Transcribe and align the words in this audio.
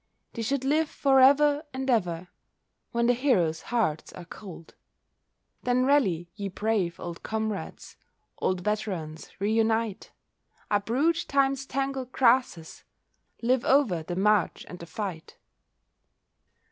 They 0.33 0.41
should 0.41 0.63
live 0.65 0.89
for 0.89 1.19
ever 1.19 1.63
and 1.75 1.87
ever, 1.87 2.29
When 2.91 3.05
the 3.05 3.13
heroes' 3.13 3.61
hearts 3.61 4.11
are 4.13 4.25
cold. 4.25 4.73
Then 5.61 5.85
rally, 5.85 6.31
ye 6.33 6.47
brave 6.47 6.99
old 6.99 7.21
comrades, 7.21 7.97
Old 8.39 8.61
veterans, 8.61 9.29
reunite! 9.39 10.11
Uproot 10.71 11.25
Time's 11.27 11.67
tangled 11.67 12.11
grasses— 12.11 12.83
Live 13.43 13.63
over 13.63 14.01
the 14.01 14.15
march, 14.15 14.65
and 14.67 14.79
the 14.79 14.87
fight. 14.87 15.37